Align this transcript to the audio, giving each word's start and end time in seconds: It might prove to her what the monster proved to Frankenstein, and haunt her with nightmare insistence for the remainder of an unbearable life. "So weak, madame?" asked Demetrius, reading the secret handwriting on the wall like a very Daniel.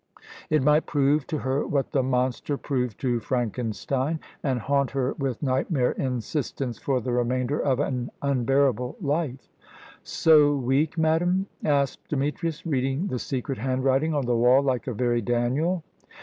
It 0.49 0.63
might 0.63 0.87
prove 0.87 1.27
to 1.27 1.37
her 1.37 1.63
what 1.67 1.91
the 1.91 2.01
monster 2.01 2.57
proved 2.57 2.99
to 3.01 3.19
Frankenstein, 3.19 4.19
and 4.41 4.57
haunt 4.59 4.89
her 4.89 5.13
with 5.19 5.43
nightmare 5.43 5.91
insistence 5.91 6.79
for 6.79 6.99
the 7.01 7.11
remainder 7.11 7.59
of 7.59 7.79
an 7.79 8.09
unbearable 8.19 8.95
life. 8.99 9.47
"So 10.01 10.55
weak, 10.55 10.97
madame?" 10.97 11.45
asked 11.63 12.07
Demetrius, 12.07 12.65
reading 12.65 13.09
the 13.09 13.19
secret 13.19 13.59
handwriting 13.59 14.15
on 14.15 14.25
the 14.25 14.35
wall 14.35 14.63
like 14.63 14.87
a 14.87 14.93
very 14.95 15.21
Daniel. 15.21 15.83